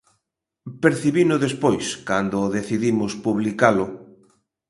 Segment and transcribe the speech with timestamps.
[0.83, 3.85] Percibino despois, cando decidimos publicalo.